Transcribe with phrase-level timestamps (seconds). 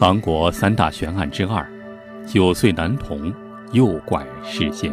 [0.00, 1.70] 韩国三大悬案之二：
[2.26, 3.30] 九岁男童
[3.72, 4.90] 诱拐事件。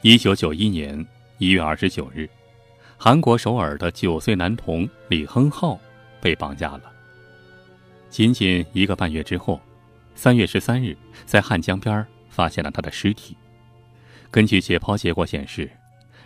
[0.00, 1.06] 一九九一年
[1.36, 2.26] 一月二十九日，
[2.96, 5.78] 韩国首尔的九岁男童李亨浩
[6.18, 6.84] 被绑架了。
[8.08, 9.60] 仅仅一个半月之后，
[10.14, 10.96] 三月十三日，
[11.26, 13.36] 在汉江边发现了他的尸体。
[14.32, 15.70] 根据解剖结果显示，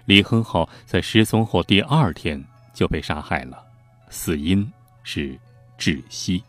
[0.04, 3.60] 李亨浩在失踪后第二天就被杀害了，
[4.08, 4.64] 死因
[5.02, 5.36] 是
[5.76, 6.40] 窒息。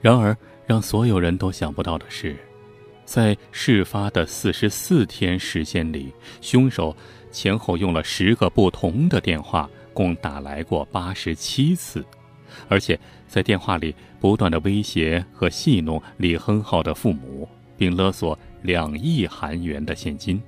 [0.00, 0.36] 然而，
[0.66, 2.36] 让所有人都想不到的是，
[3.04, 6.94] 在事发的四十四天时间里，凶手
[7.30, 12.04] 前后用了十个不同的电话，共打来过八十七次。
[12.68, 20.40] 而且在电话里不断的威胁和戏弄李亨浩的父母，并勒索两亿韩元的现金。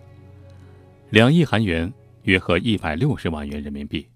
[1.11, 4.07] 两亿韩元约合一百六十万元人民币。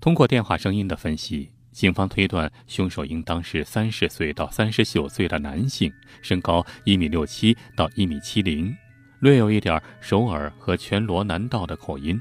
[0.00, 8.74] 通过电话声音的分析，警方推断凶手应当是三十岁到三十九岁的男性，身高一米六七到一米七零，
[9.20, 12.20] 略有一点首尔和全罗南道的口音。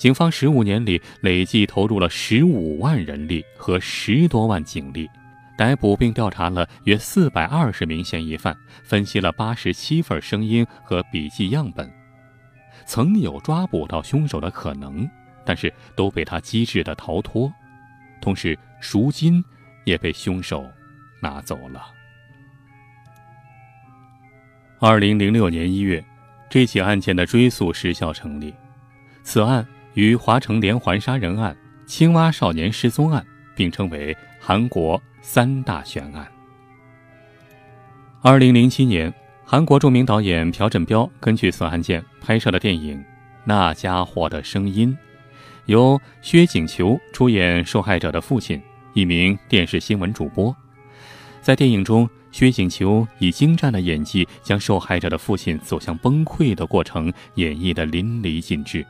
[0.00, 5.06] 警方十五年里累计投入了十五万人力和十多万警力，
[5.58, 11.86] 逮捕并调查了约四百二十名嫌疑犯，分析了八十七份声音和笔记样本，
[12.86, 15.06] 曾有抓捕到凶手的可能，
[15.44, 17.52] 但是都被他机智的逃脱。
[18.22, 19.44] 同时，赎金
[19.84, 20.64] 也被凶手
[21.20, 21.82] 拿走了。
[24.78, 26.02] 二零零六年一月，
[26.48, 28.54] 这起案件的追诉时效成立，
[29.22, 29.62] 此案。
[29.94, 33.24] 与华城连环杀人案、青蛙少年失踪案
[33.56, 36.26] 并称为韩国三大悬案。
[38.22, 39.12] 二零零七年，
[39.44, 42.98] 韩国著名导演朴振彪根据此案件拍摄了电影
[43.44, 44.90] 《那家伙的声音》，
[45.66, 48.60] 由薛景求出演受害者的父亲，
[48.94, 50.54] 一名电视新闻主播。
[51.40, 58.86] 在电影中，薛景求以精湛的演技将受害者的父亲走向崩溃的过程演绎得淋漓尽致。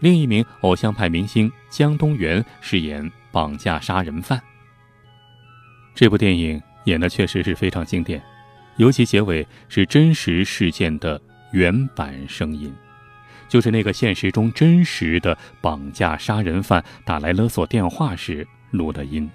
[0.00, 4.40] 另一名偶像派明星姜东元饰演绑架杀人犯。
[5.94, 8.22] 这部电影演的确实是非常经典，
[8.76, 11.20] 尤其结尾是真实事件的
[11.52, 12.72] 原版声音，
[13.48, 19.30] 就是那个现实中真实的绑架杀人犯打来勒索电话时录的音。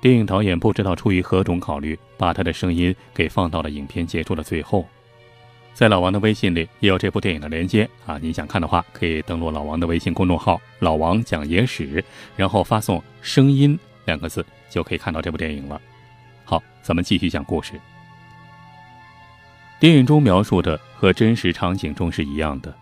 [0.00, 4.84] 电影导演不知道出于何种考虑，把他的声音给放到了影片结束的最后。
[5.74, 8.18] 在老王的微信里也有这部电影的连接啊！
[8.20, 12.04] 你想看的话，可以登录老王的微信公众号“老王讲野史”，
[12.36, 15.80] 然后发送“声音”两个字，就可以看到这部电影了。
[16.44, 17.72] 好，咱们继续讲故事。
[19.80, 22.72] 电影中描述的和真实场景中是一样的。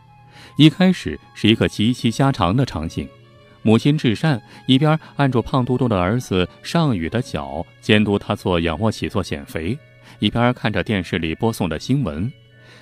[0.57, 3.09] 一开始是一个极其家常的场景，
[3.63, 9.79] 母亲至善一边按住胖嘟嘟的儿子尚宇的脚，监督他做仰卧起坐减肥，
[10.19, 12.31] 一边看着电视里播送的新闻。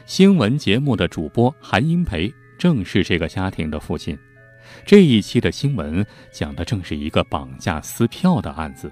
[0.09, 4.19] 新闻节目的主播韩英培正是这个家庭的父亲。
[4.87, 8.91] 这一期的新闻讲的正是一个绑架撕票的案子。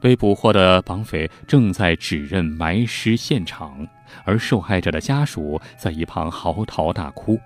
[0.00, 3.86] 被捕获的绑匪正在指认埋尸现场，
[4.24, 7.38] 而受害者的家属在一旁嚎啕大哭。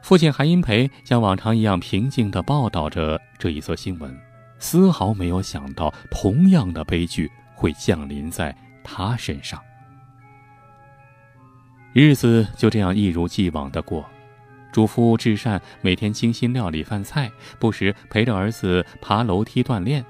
[0.00, 4.18] 父亲韩英培像往常一样平静地报道着这一则新闻，
[4.58, 9.60] 丝毫没有想到同样的悲剧会降临在他身上。
[11.98, 14.04] 日子就这样一如既往的过，
[14.70, 20.04] 主妇智善每天精心料理饭菜，不时陪着儿子爬楼梯锻炼，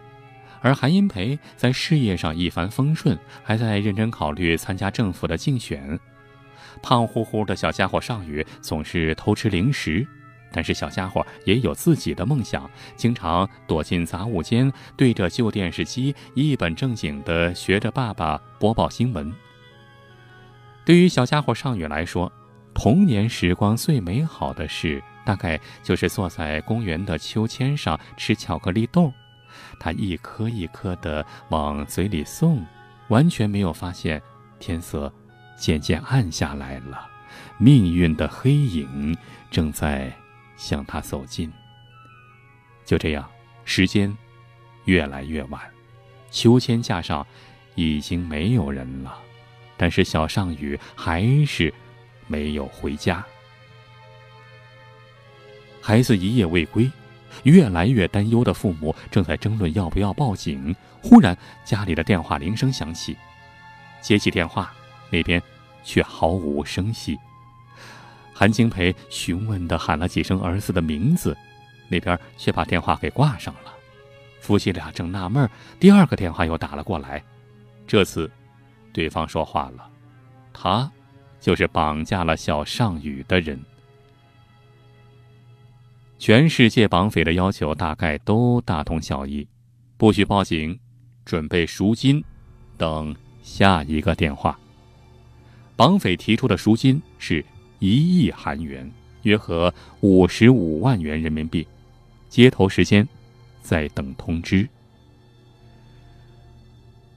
[0.60, 5.96] 而韩英培在事业上一帆风顺，还在认真考虑参加政府的竞选。
[6.82, 10.04] 胖乎乎的小家伙尚宇总是偷吃零食，
[10.50, 19.32] 但是小家伙也有自己的梦想，经常躲进杂物间，对着旧电视机一本正经地学着爸爸播报新闻。
[20.86, 22.32] 对于小家伙尚宇来说，
[22.72, 29.12] 童年时光最美好的事，大概就是坐在公园的秋千上吃巧克力豆，
[29.80, 32.64] 他一颗一颗的往嘴里送，
[33.08, 34.22] 完全没有发现
[34.60, 35.12] 天色
[35.58, 37.04] 渐渐暗下来了，
[37.58, 39.16] 命运的黑影
[39.50, 40.12] 正在
[40.56, 41.52] 向他走近。
[42.84, 43.28] 就这样，
[43.64, 44.16] 时间
[44.84, 45.60] 越来越晚，
[46.30, 47.26] 秋千架上
[47.74, 49.18] 已经没有人了。
[49.76, 51.72] 但是小尚宇还是
[52.26, 53.24] 没有回家。
[55.80, 56.90] 孩子一夜未归，
[57.44, 60.74] 越来越担忧的父母正在争论要不要报警。
[61.02, 63.16] 忽然，家里的电话铃声响起，
[64.00, 64.72] 接起电话，
[65.10, 65.40] 那边
[65.84, 67.16] 却毫无声息。
[68.34, 71.36] 韩金培询问的喊了几声儿子的名字，
[71.88, 73.72] 那边却把电话给挂上了。
[74.40, 77.22] 夫妻俩正纳闷，第二个电话又打了过来。
[77.86, 78.30] 这次，
[78.96, 79.90] 对方说话了，
[80.54, 80.90] 他
[81.38, 83.60] 就是绑架了小尚宇的人。
[86.18, 89.46] 全世界绑匪的要求大概都大同小异：
[89.98, 90.80] 不许报警，
[91.26, 92.24] 准备赎金，
[92.78, 94.58] 等下一个电话。
[95.76, 97.44] 绑匪提出的赎金是。
[97.78, 98.90] 一亿韩元，
[99.24, 101.68] 约合五十五万元人民币。
[102.30, 103.06] 接头时间，
[103.60, 104.66] 在等通知。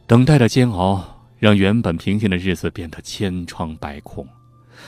[0.05, 1.01] 等待的煎熬
[1.39, 4.27] 让原本平静的日子变得千疮百孔。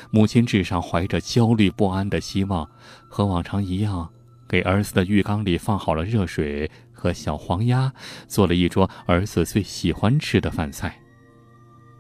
[0.09, 2.69] 母亲至上怀着焦虑不安的希望，
[3.09, 4.09] 和往常一样，
[4.48, 7.92] 给儿子的浴缸里放好了热水和小黄鸭，
[8.27, 10.98] 做了一桌儿子最喜欢吃的饭菜。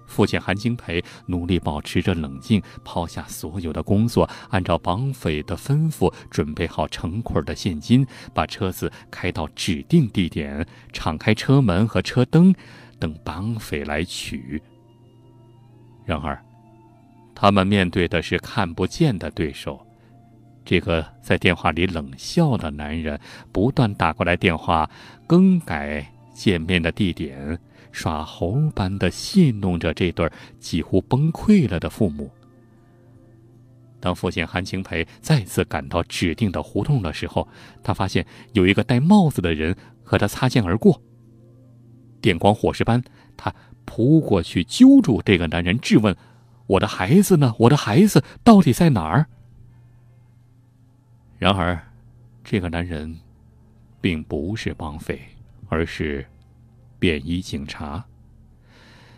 [0.05, 12.53] 父亲韩金培努力保持着冷静，抛下所有的工作，按照绑匪的吩咐准备好成捆的现金，把车子开到指定地点，敞开车门和车灯，
[13.01, 14.61] 等绑匪来取。
[16.05, 16.41] 然而，
[17.35, 19.85] 他们面对的是看不见的对手。
[20.63, 23.19] 这个在电话里冷笑的男人，
[23.51, 24.87] 不断打过来电话，
[25.25, 27.59] 更改见面的地点。
[27.91, 32.31] 耍猴般的戏弄着这对几乎崩溃了的父母。
[33.99, 37.47] 当父亲韩清培再次赶到指定的胡同的时候，
[37.83, 41.01] 他发现有一个戴帽子的人和他擦肩而过。
[42.21, 43.03] 电光火石般，
[43.35, 43.53] 他
[43.85, 46.15] 扑过去揪住这个男人，质问
[46.67, 47.53] ：“我的孩子呢？
[47.59, 49.25] 我的孩子到底在哪儿？”
[51.37, 51.81] 然而，
[52.43, 53.19] 这个男人
[53.99, 55.19] 并不是绑匪，
[55.67, 56.25] 而是……
[56.99, 58.05] 便衣警察。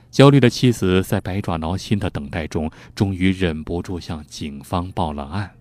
[0.10, 5.52] 焦虑的妻子在百爪挠心的等待中，终于忍不住向警方报了案。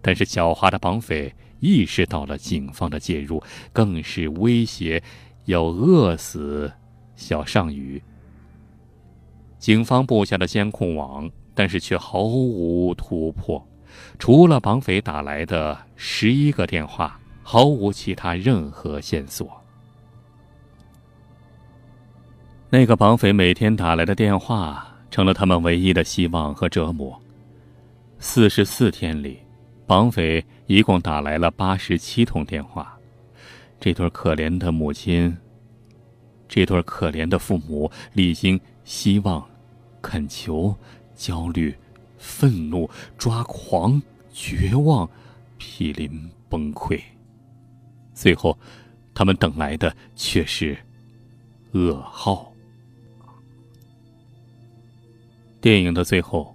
[0.00, 5.02] 但是狡猾的绑匪意识到了警方的介入，更是威胁
[5.46, 6.70] 要饿死
[7.16, 8.02] 小尚宇。
[9.58, 13.66] 警方布下了监控网，但是却毫无突破，
[14.18, 19.50] 除了绑匪打来的十一个电话，毫无其他任何线索。
[22.70, 27.20] 那个绑匪每天打来的电话，成了他们唯一的希望和折磨。
[28.20, 29.40] 四十四天里，
[29.86, 32.96] 绑匪一共打来了八十七通电话。
[33.80, 35.34] 这对可怜的母亲，
[36.46, 39.48] 这对可怜的父母，历经希望、
[40.02, 40.76] 恳求、
[41.14, 41.74] 焦虑、
[42.18, 44.00] 愤怒、抓狂、
[44.32, 45.08] 绝望、
[45.56, 47.00] 濒临崩溃。
[48.12, 48.58] 最后，
[49.14, 50.76] 他们等来的却是
[51.72, 52.52] 噩耗。
[55.60, 56.54] 电影的最后，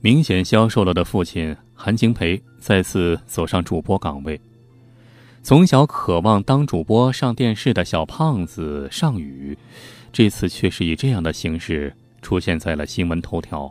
[0.00, 4.40] 明显消瘦了的父亲韩金培再次走上主播岗位。
[5.44, 9.54] 从小渴望当主播上电视的小胖子尚宇，
[10.10, 13.70] 这次却是以这样的形式出现在了新闻头条。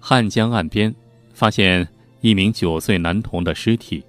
[0.00, 0.92] 汉江岸边
[1.32, 1.86] 发现
[2.22, 4.02] 一名九岁男童的尸体，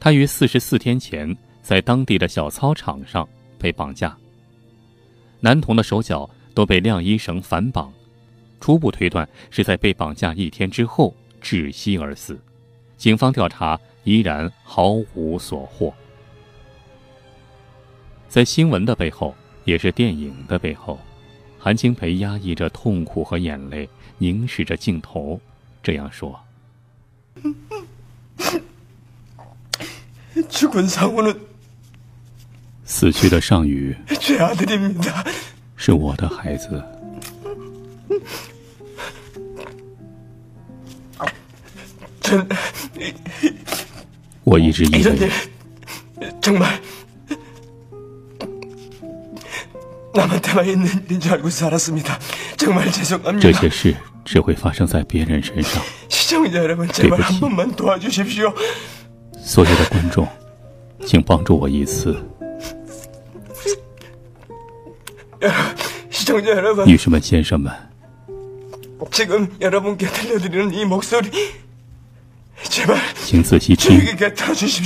[0.00, 3.28] 他于四十四天前在当地的小操场上
[3.58, 4.16] 被绑架。
[5.38, 7.92] 男童的手脚都被晾衣绳反绑。
[8.58, 12.40] 初步推断是在被绑架一天之后窒息而死，
[12.96, 13.78] 警方调查
[14.08, 15.92] 依然毫无所获。
[18.26, 19.34] 在新闻的背后，
[19.66, 20.98] 也是电影的背后，
[21.58, 23.86] 韩青培压抑着痛苦和眼泪，
[24.16, 25.38] 凝视着镜头，
[25.82, 26.40] 这样说
[32.86, 33.94] ：“死去的尚宇
[35.76, 36.82] 是我的孩子。”
[44.48, 45.02] 我一直以为，
[53.38, 55.82] 这些事只会发生在别人身上。
[56.94, 57.38] 对不起，
[59.38, 60.26] 所有的观众，
[61.04, 62.16] 请帮助我一次。
[66.86, 67.70] 女士们、先生们。
[73.24, 74.00] 请仔细听，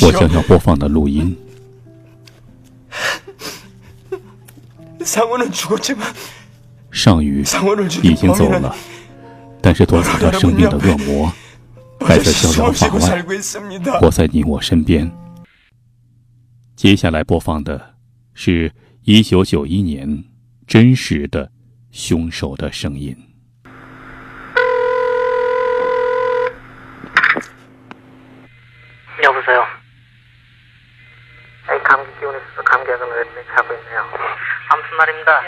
[0.02, 1.37] 我将要播放的录音。
[6.91, 7.43] 上宇
[8.02, 8.75] 已经走了，
[9.61, 11.33] 但是夺走他生命的恶魔
[12.00, 13.23] 还在逍遥法外，
[14.00, 15.11] 活在你我身边。
[16.76, 17.95] 接下来播放的
[18.35, 18.73] 是
[19.05, 20.25] 一九九一年
[20.67, 21.50] 真实的
[21.91, 23.17] 凶手的声音。
[35.23, 35.43] 아무튼말입니다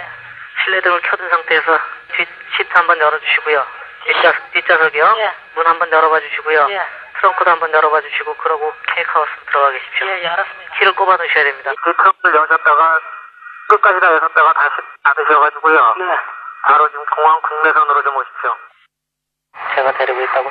[0.65, 1.79] 실내등을 켜둔 상태에서
[2.17, 3.67] 뒷 시트 한번 열어주시고요
[4.07, 6.69] 뒷좌뒷좌석이요문한번 열어봐 주시고요
[7.21, 10.07] 트렁크도 한번 열어봐 주시고 그러고 케이크하우스 들어가 계십시오.
[10.09, 10.75] 예, 예, 알았습니다.
[10.75, 11.73] 길을 꼽아 놓으셔야 됩니다.
[11.81, 13.01] 그 트렁크를 여셨다가
[13.69, 15.95] 끝까지 다 여셨다가 다시 닫으셔가지고요.
[15.99, 16.19] 네.
[16.63, 18.57] 바로 지금 공항 국내선으로 좀 오십시오.
[19.75, 20.51] 제가 데리고 있다고?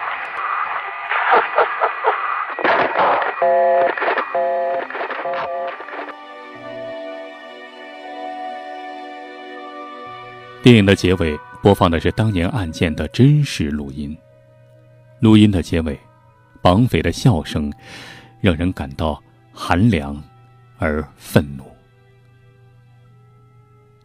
[10.64, 14.18] 电影的结尾播放的是当年案件的真实录音，
[15.20, 16.00] 录音的结尾。
[16.62, 17.70] 绑匪的笑声，
[18.40, 20.24] 让人感到寒凉
[20.78, 21.66] 而愤怒。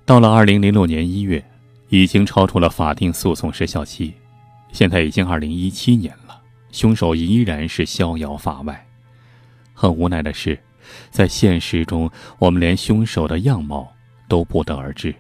[0.05, 1.41] 到了二零零六年一月，
[1.91, 4.13] 已经超出了法定诉讼时效期。
[4.73, 8.85] 现在已经二零一七年了，凶手依然是逍遥法外。
[9.73, 10.59] 很无奈的是，
[11.09, 12.11] 在现实中，
[12.41, 13.89] 我们连凶手的样貌
[14.27, 15.15] 都不得而知。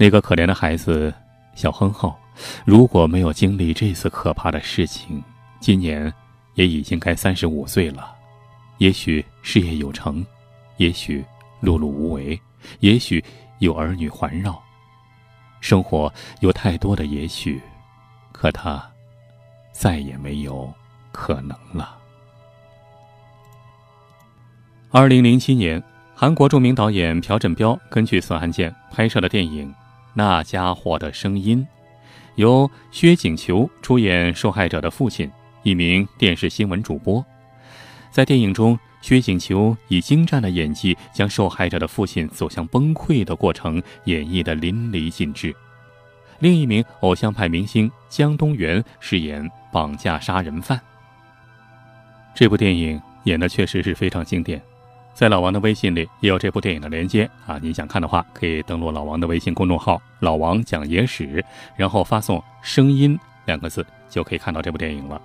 [0.00, 1.12] 那个可怜的孩子
[1.54, 2.18] 小亨浩，
[2.64, 5.22] 如果没有经历这次可怕的事情，
[5.60, 6.10] 今年
[6.54, 8.16] 也已经该三十五岁了，
[8.78, 10.24] 也许事业有成，
[10.78, 11.22] 也许
[11.62, 12.40] 碌碌无为，
[12.78, 13.22] 也许
[13.58, 14.58] 有儿女环绕。
[15.60, 17.60] 生活有太多的也许，
[18.32, 18.82] 可他
[19.70, 20.72] 再也没有
[21.12, 21.98] 可能了。
[24.90, 25.82] 二零零七年，
[26.14, 29.68] 韩国著名导演朴振彪根据此案件拍摄的电影
[30.14, 31.58] 《那家伙的声音》，
[32.36, 35.30] 由薛景求出演受害者的父亲。
[35.62, 37.22] 一名电视新闻主播，
[38.10, 45.54] 在电影中，薛景求以精湛的演技将受害者的父亲走向崩溃的过程演绎得淋漓尽致。
[46.38, 50.80] 另一名偶像派明星姜东元饰演绑架杀人犯。
[52.34, 54.62] 这部电影演的确实是非常经典，
[55.20, 61.44] 在老王的微信里也有这部电影的连接啊，您想看的话，可以登录老王的微信公众号“老王讲野史”，
[61.76, 65.20] 然后发送“声音”两个字，就可以看到这部电影了。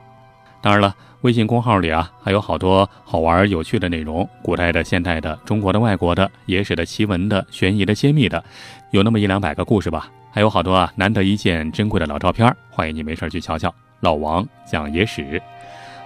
[0.62, 8.44] 当然了，微信公号里啊，还有好多好玩有趣的内容，古代的、现代的、中国的、外国的、野史的、奇闻的、悬疑的、揭秘的，
[8.92, 10.10] 有那么一两百个故事吧。
[10.30, 13.74] 还有好多啊，难得一见、珍贵的老照片，欢迎你没事去瞧瞧。
[14.02, 15.42] 老王讲野史，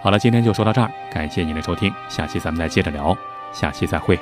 [0.04, 3.18] 好了，今天就说到这儿，感谢您的收听，下期咱们再接着聊，
[3.52, 4.20] 下期再会。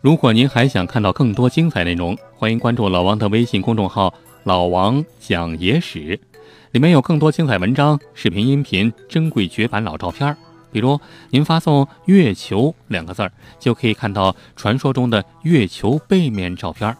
[0.00, 4.14] 如果您还想看到更多精彩内容，欢迎关注老王的微信公众号
[4.44, 6.20] “老王讲野史”，
[6.70, 10.36] 里面有更多精彩文章、视频、音频、珍贵绝版老照片。
[10.70, 16.92] 比如，您发送“月球”两个字儿，就可以看到传说中的月球背面照片；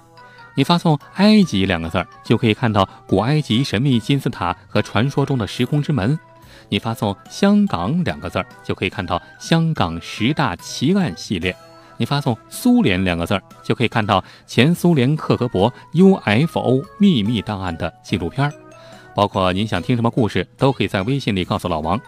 [0.58, 6.18] 你发送“埃及”两个字儿，就可以看到古埃及神秘金字塔和传说中的时空之门；
[6.68, 11.54] 你发送“香港”两个字儿，就可以看到香港十大奇案系列。
[11.96, 18.52] 你发送“苏联”两个字儿，就可以看到前苏联克格勃 UFO 秘密档案的纪录片儿，
[19.14, 22.00] 包括您想听什么故事，都可以在微信里告诉老王。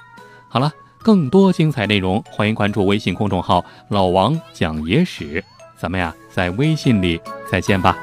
[0.49, 5.45] 好了，更多精彩内容，欢迎关注微信公众号“老王讲野史”。
[5.79, 7.97] 咱们呀，在微信里再见吧。